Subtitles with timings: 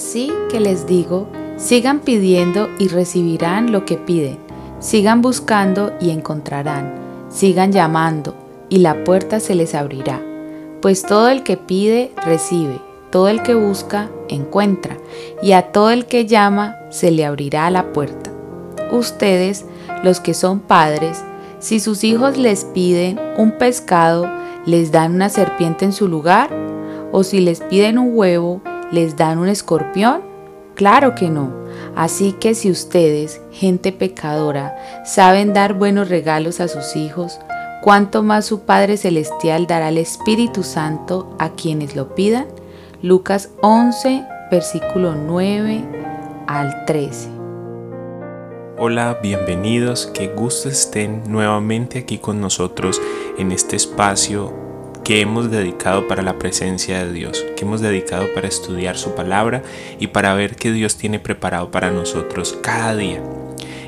[0.00, 1.28] Así que les digo,
[1.58, 4.38] sigan pidiendo y recibirán lo que piden,
[4.78, 6.94] sigan buscando y encontrarán,
[7.28, 8.34] sigan llamando
[8.70, 10.22] y la puerta se les abrirá.
[10.80, 14.96] Pues todo el que pide, recibe, todo el que busca, encuentra,
[15.42, 18.30] y a todo el que llama, se le abrirá la puerta.
[18.90, 19.66] Ustedes,
[20.02, 21.22] los que son padres,
[21.58, 24.26] si sus hijos les piden un pescado,
[24.64, 26.48] ¿les dan una serpiente en su lugar?
[27.12, 30.22] ¿O si les piden un huevo, ¿Les dan un escorpión?
[30.74, 31.52] Claro que no.
[31.94, 37.38] Así que si ustedes, gente pecadora, saben dar buenos regalos a sus hijos,
[37.82, 42.46] ¿cuánto más su Padre Celestial dará el Espíritu Santo a quienes lo pidan?
[43.02, 45.84] Lucas 11, versículo 9
[46.46, 47.28] al 13.
[48.76, 53.00] Hola, bienvenidos, qué gusto estén nuevamente aquí con nosotros
[53.38, 54.69] en este espacio
[55.10, 59.64] que hemos dedicado para la presencia de Dios, que hemos dedicado para estudiar su palabra
[59.98, 63.20] y para ver qué Dios tiene preparado para nosotros cada día.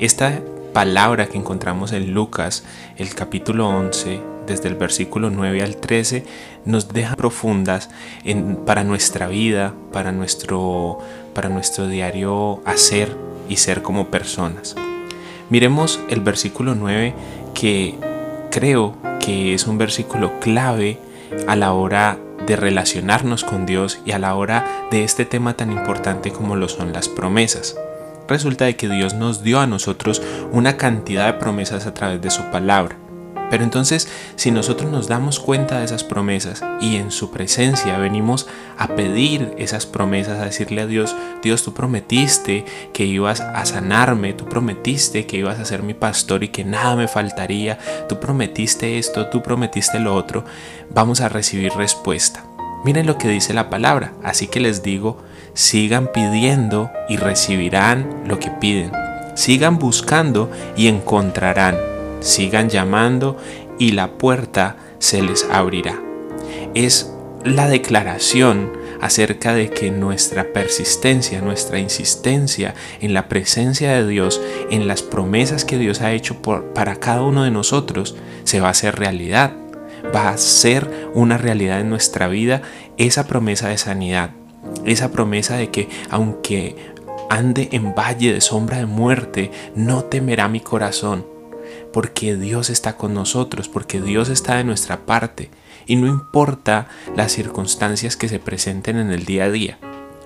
[0.00, 0.40] Esta
[0.72, 2.64] palabra que encontramos en Lucas,
[2.96, 6.24] el capítulo 11, desde el versículo 9 al 13,
[6.64, 7.90] nos deja profundas
[8.24, 10.98] en, para nuestra vida, para nuestro,
[11.32, 13.16] para nuestro diario hacer
[13.48, 14.74] y ser como personas.
[15.48, 17.14] Miremos el versículo 9
[17.54, 17.94] que
[18.50, 20.98] creo que es un versículo clave
[21.48, 25.72] a la hora de relacionarnos con Dios y a la hora de este tema tan
[25.72, 27.76] importante como lo son las promesas.
[28.28, 30.20] Resulta de que Dios nos dio a nosotros
[30.52, 32.96] una cantidad de promesas a través de su palabra.
[33.50, 38.46] Pero entonces, si nosotros nos damos cuenta de esas promesas y en su presencia venimos
[38.78, 44.32] a pedir esas promesas, a decirle a Dios, Dios, tú prometiste que ibas a sanarme,
[44.32, 47.78] tú prometiste que ibas a ser mi pastor y que nada me faltaría,
[48.08, 50.44] tú prometiste esto, tú prometiste lo otro,
[50.90, 52.44] vamos a recibir respuesta.
[52.84, 55.22] Miren lo que dice la palabra, así que les digo,
[55.54, 58.92] sigan pidiendo y recibirán lo que piden.
[59.34, 61.93] Sigan buscando y encontrarán
[62.24, 63.36] sigan llamando
[63.78, 66.00] y la puerta se les abrirá.
[66.74, 67.12] Es
[67.44, 74.40] la declaración acerca de que nuestra persistencia, nuestra insistencia en la presencia de Dios,
[74.70, 78.70] en las promesas que Dios ha hecho para cada uno de nosotros, se va a
[78.70, 79.52] hacer realidad.
[80.14, 82.62] Va a ser una realidad en nuestra vida
[82.96, 84.30] esa promesa de sanidad,
[84.86, 86.76] esa promesa de que aunque
[87.28, 91.33] ande en valle de sombra de muerte, no temerá mi corazón
[91.94, 95.48] porque Dios está con nosotros, porque Dios está de nuestra parte
[95.86, 99.78] y no importa las circunstancias que se presenten en el día a día.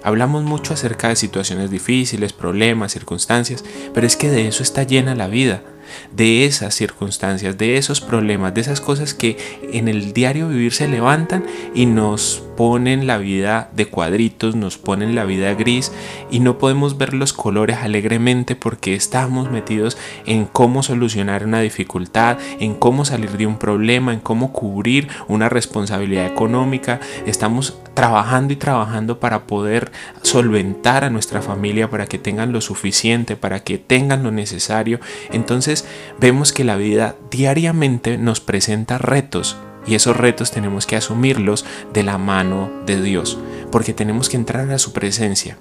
[0.03, 5.15] Hablamos mucho acerca de situaciones difíciles, problemas, circunstancias, pero es que de eso está llena
[5.15, 5.62] la vida
[6.11, 9.37] de esas circunstancias, de esos problemas, de esas cosas que
[9.71, 15.14] en el diario vivir se levantan y nos ponen la vida de cuadritos, nos ponen
[15.14, 15.92] la vida gris
[16.28, 19.96] y no podemos ver los colores alegremente porque estamos metidos
[20.26, 25.48] en cómo solucionar una dificultad, en cómo salir de un problema, en cómo cubrir una
[25.48, 26.98] responsabilidad económica.
[27.26, 29.92] Estamos trabajando y trabajando para poder
[30.22, 34.98] solventar a nuestra familia, para que tengan lo suficiente, para que tengan lo necesario.
[35.30, 35.86] Entonces
[36.19, 39.56] vemos que la vida diariamente nos presenta retos
[39.88, 43.38] y esos retos tenemos que asumirlos de la mano de Dios,
[43.72, 45.59] porque tenemos que entrar a su presencia.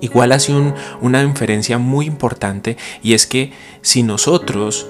[0.00, 0.52] Igual hace
[1.00, 3.52] una inferencia muy importante y es que
[3.82, 4.86] si nosotros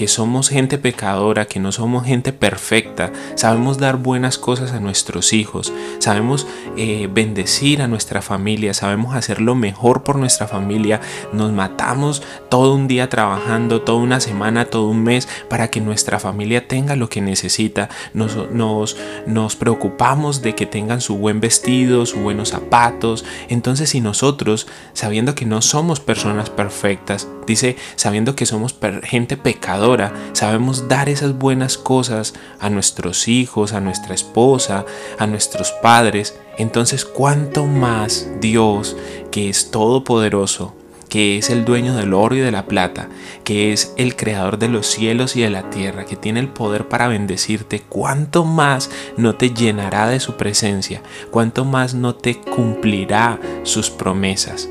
[0.00, 5.34] que somos gente pecadora, que no somos gente perfecta, sabemos dar buenas cosas a nuestros
[5.34, 6.46] hijos, sabemos
[6.78, 11.02] eh, bendecir a nuestra familia, sabemos hacer lo mejor por nuestra familia,
[11.34, 16.18] nos matamos todo un día trabajando, toda una semana, todo un mes para que nuestra
[16.18, 22.06] familia tenga lo que necesita, nos, nos, nos preocupamos de que tengan su buen vestido,
[22.06, 28.46] sus buenos zapatos, entonces si nosotros, sabiendo que no somos personas perfectas, dice, sabiendo que
[28.46, 34.86] somos gente pecadora, sabemos dar esas buenas cosas a nuestros hijos, a nuestra esposa,
[35.18, 38.96] a nuestros padres, entonces cuánto más Dios,
[39.30, 40.74] que es todopoderoso,
[41.08, 43.08] que es el dueño del oro y de la plata,
[43.44, 46.88] que es el creador de los cielos y de la tierra, que tiene el poder
[46.88, 53.40] para bendecirte, cuánto más no te llenará de su presencia, cuánto más no te cumplirá
[53.64, 54.68] sus promesas.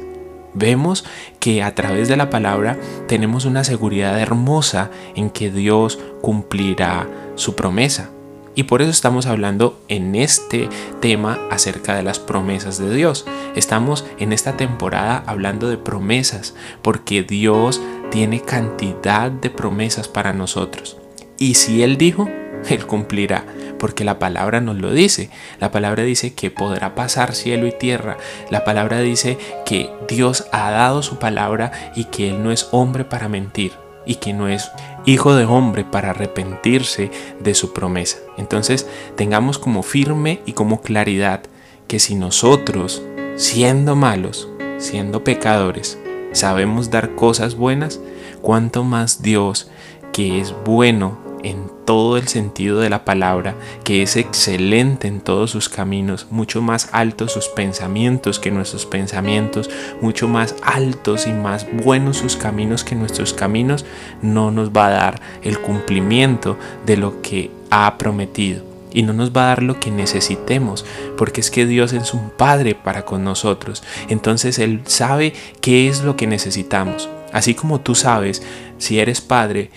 [0.53, 1.05] Vemos
[1.39, 7.55] que a través de la palabra tenemos una seguridad hermosa en que Dios cumplirá su
[7.55, 8.09] promesa.
[8.55, 10.67] Y por eso estamos hablando en este
[10.99, 13.25] tema acerca de las promesas de Dios.
[13.55, 17.79] Estamos en esta temporada hablando de promesas porque Dios
[18.11, 20.97] tiene cantidad de promesas para nosotros.
[21.37, 22.27] Y si Él dijo,
[22.69, 23.45] Él cumplirá,
[23.79, 25.29] porque la palabra nos lo dice.
[25.59, 28.17] La palabra dice que podrá pasar cielo y tierra.
[28.51, 33.05] La palabra dice que Dios ha dado su palabra y que Él no es hombre
[33.05, 33.71] para mentir
[34.05, 34.71] y que no es
[35.05, 38.17] hijo de hombre para arrepentirse de su promesa.
[38.37, 41.41] Entonces tengamos como firme y como claridad
[41.87, 43.01] que si nosotros,
[43.35, 45.97] siendo malos, siendo pecadores,
[46.31, 47.99] sabemos dar cosas buenas,
[48.41, 49.69] cuanto más Dios,
[50.11, 55.51] que es bueno en todo el sentido de la palabra, que es excelente en todos
[55.51, 59.69] sus caminos, mucho más altos sus pensamientos que nuestros pensamientos,
[60.01, 63.85] mucho más altos y más buenos sus caminos que nuestros caminos,
[64.21, 69.31] no nos va a dar el cumplimiento de lo que ha prometido y no nos
[69.31, 70.85] va a dar lo que necesitemos,
[71.17, 73.83] porque es que Dios es un Padre para con nosotros.
[74.09, 77.09] Entonces Él sabe qué es lo que necesitamos.
[77.31, 78.41] Así como tú sabes,
[78.79, 79.69] si eres padre,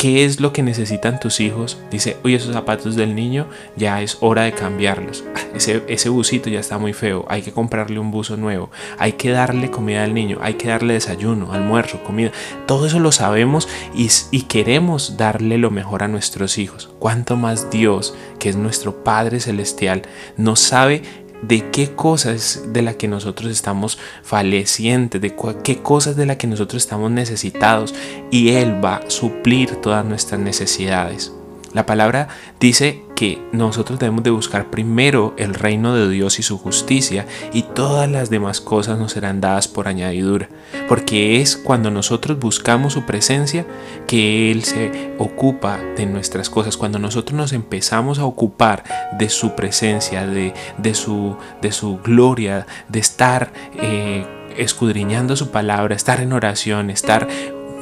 [0.00, 1.76] ¿Qué es lo que necesitan tus hijos?
[1.90, 5.24] Dice, oye, esos zapatos del niño ya es hora de cambiarlos.
[5.54, 7.26] Ese, ese busito ya está muy feo.
[7.28, 8.70] Hay que comprarle un buzo nuevo.
[8.98, 10.38] Hay que darle comida al niño.
[10.40, 12.30] Hay que darle desayuno, almuerzo, comida.
[12.66, 16.88] Todo eso lo sabemos y, y queremos darle lo mejor a nuestros hijos.
[16.98, 20.02] Cuanto más Dios, que es nuestro Padre Celestial,
[20.38, 21.02] nos sabe
[21.42, 26.46] de qué cosas de la que nosotros estamos falecientes, de qué cosas de la que
[26.46, 27.94] nosotros estamos necesitados
[28.30, 31.32] y Él va a suplir todas nuestras necesidades.
[31.72, 32.28] La palabra
[32.58, 37.62] dice que nosotros debemos de buscar primero el reino de Dios y su justicia y
[37.62, 40.48] todas las demás cosas nos serán dadas por añadidura,
[40.88, 43.66] porque es cuando nosotros buscamos su presencia
[44.08, 48.82] que Él se ocupa de nuestras cosas, cuando nosotros nos empezamos a ocupar
[49.18, 53.52] de su presencia, de, de, su, de su gloria, de estar...
[53.74, 54.26] Eh,
[54.56, 57.28] escudriñando su palabra, estar en oración, estar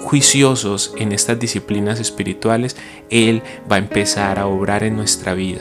[0.00, 2.77] juiciosos en estas disciplinas espirituales,
[3.11, 5.61] Él va a empezar a obrar en nuestra vida.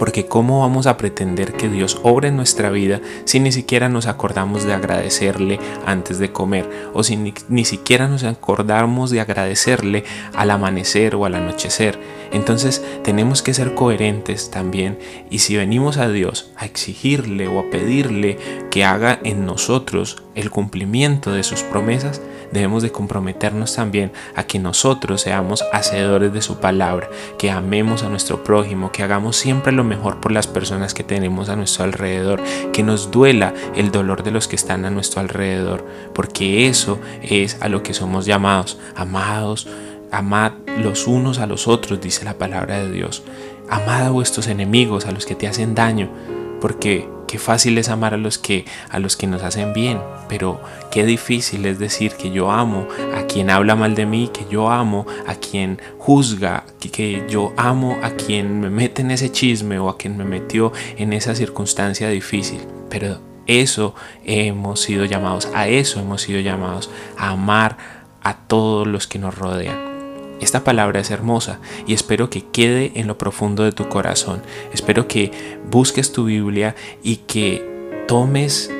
[0.00, 4.06] Porque ¿cómo vamos a pretender que Dios obre en nuestra vida si ni siquiera nos
[4.06, 6.70] acordamos de agradecerle antes de comer?
[6.94, 10.04] O si ni, siquiera nos acordamos de agradecerle
[10.34, 11.98] al amanecer o al anochecer.
[12.32, 14.98] Entonces tenemos que ser coherentes también
[15.28, 18.38] y si venimos a Dios a exigirle o a pedirle
[18.70, 22.22] que haga en nosotros el cumplimiento de sus promesas,
[22.52, 27.08] debemos de comprometernos también a que nosotros seamos hacedores de su palabra,
[27.38, 31.48] que amemos a nuestro prójimo, que hagamos siempre lo mejor por las personas que tenemos
[31.48, 32.42] a nuestro alrededor,
[32.72, 37.58] que nos duela el dolor de los que están a nuestro alrededor, porque eso es
[37.60, 39.68] a lo que somos llamados, amados,
[40.10, 43.22] amad los unos a los otros, dice la palabra de Dios.
[43.68, 46.10] Amad a vuestros enemigos, a los que te hacen daño,
[46.60, 50.60] porque Qué fácil es amar a los que a los que nos hacen bien, pero
[50.90, 54.70] qué difícil es decir que yo amo a quien habla mal de mí, que yo
[54.70, 59.88] amo a quien juzga, que, yo amo a quien me mete en ese chisme o
[59.88, 62.60] a quien me metió en esa circunstancia difícil.
[62.88, 63.94] Pero eso
[64.24, 67.76] hemos sido llamados, a eso hemos sido llamados, a amar
[68.22, 69.90] a todos los que nos rodean.
[70.40, 74.42] Esta palabra es hermosa y espero que quede en lo profundo de tu corazón.
[74.72, 75.30] Espero que
[75.70, 78.70] busques tu Biblia y que tomes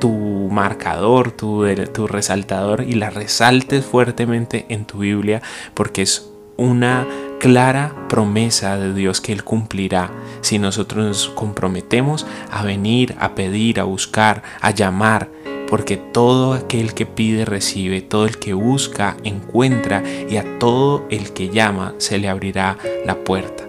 [0.00, 5.42] tu marcador, tu, tu resaltador y la resaltes fuertemente en tu Biblia
[5.74, 7.06] porque es una
[7.38, 13.80] clara promesa de Dios que Él cumplirá si nosotros nos comprometemos a venir, a pedir,
[13.80, 15.30] a buscar, a llamar
[15.70, 21.32] porque todo aquel que pide recibe, todo el que busca encuentra y a todo el
[21.32, 22.76] que llama se le abrirá
[23.06, 23.64] la puerta.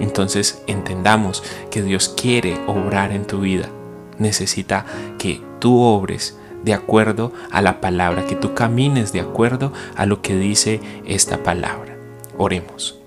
[0.00, 3.68] Entonces entendamos que Dios quiere obrar en tu vida.
[4.18, 4.86] Necesita
[5.18, 10.22] que tú obres de acuerdo a la palabra, que tú camines de acuerdo a lo
[10.22, 11.96] que dice esta palabra.
[12.38, 12.98] Oremos.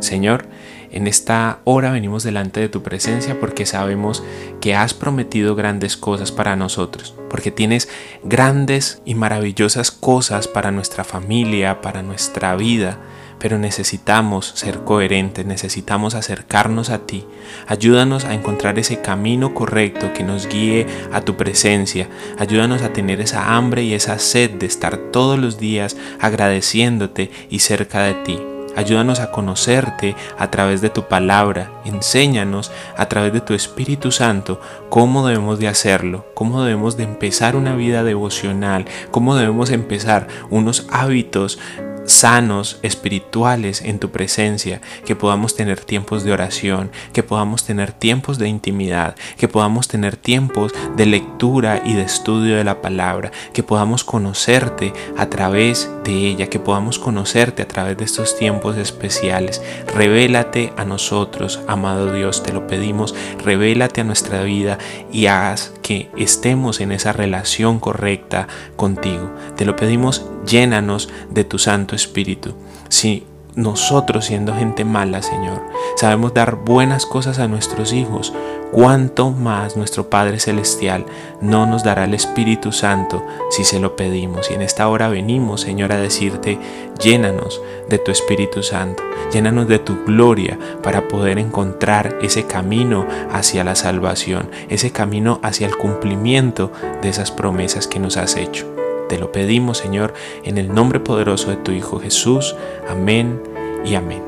[0.00, 0.46] Señor,
[0.90, 4.22] en esta hora venimos delante de tu presencia porque sabemos
[4.60, 7.88] que has prometido grandes cosas para nosotros, porque tienes
[8.22, 12.98] grandes y maravillosas cosas para nuestra familia, para nuestra vida,
[13.38, 17.26] pero necesitamos ser coherentes, necesitamos acercarnos a ti.
[17.66, 22.08] Ayúdanos a encontrar ese camino correcto que nos guíe a tu presencia.
[22.38, 27.60] Ayúdanos a tener esa hambre y esa sed de estar todos los días agradeciéndote y
[27.60, 28.40] cerca de ti.
[28.76, 31.70] Ayúdanos a conocerte a través de tu palabra.
[31.84, 37.54] Enséñanos a través de tu Espíritu Santo cómo debemos de hacerlo, cómo debemos de empezar
[37.54, 41.58] una vida devocional, cómo debemos empezar unos hábitos
[42.06, 48.38] sanos, espirituales en tu presencia, que podamos tener tiempos de oración, que podamos tener tiempos
[48.38, 53.62] de intimidad, que podamos tener tiempos de lectura y de estudio de la palabra, que
[53.62, 59.62] podamos conocerte a través de ella, que podamos conocerte a través de estos tiempos especiales.
[59.94, 64.78] Revélate a nosotros, amado Dios, te lo pedimos, revélate a nuestra vida
[65.12, 69.30] y haz que estemos en esa relación correcta contigo.
[69.56, 72.54] Te lo pedimos, llénanos de tu Santo Espíritu.
[72.88, 75.62] Si nosotros siendo gente mala, Señor,
[75.96, 78.32] sabemos dar buenas cosas a nuestros hijos,
[78.72, 81.06] cuánto más nuestro Padre Celestial
[81.40, 84.50] no nos dará el Espíritu Santo si se lo pedimos.
[84.50, 86.58] Y en esta hora venimos, Señor, a decirte,
[87.00, 93.62] llénanos de tu Espíritu Santo, llénanos de tu gloria para poder encontrar ese camino hacia
[93.62, 96.72] la salvación, ese camino hacia el cumplimiento
[97.02, 98.73] de esas promesas que nos has hecho.
[99.08, 102.56] Te lo pedimos, Señor, en el nombre poderoso de tu Hijo Jesús.
[102.88, 103.42] Amén
[103.84, 104.22] y amén.